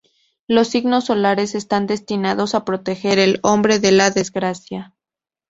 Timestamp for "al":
3.19-3.37